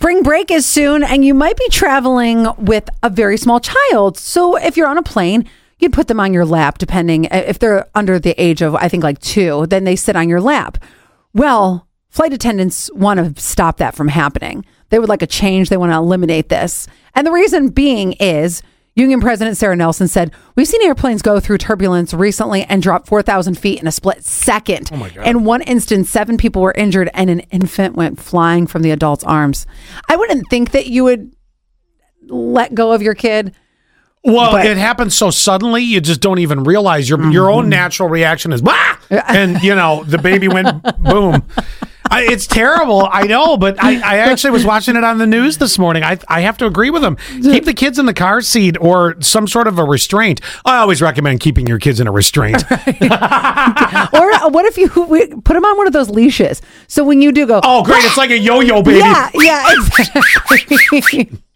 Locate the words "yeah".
58.98-59.30, 59.34-59.72